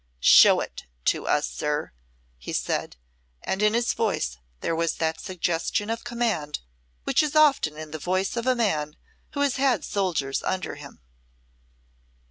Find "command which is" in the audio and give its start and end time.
6.03-7.35